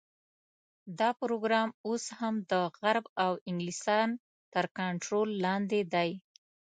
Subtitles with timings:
[0.99, 4.07] دا پروګرام اوس هم د غرب او انګلستان
[4.53, 6.09] تر کنټرول لاندې دی.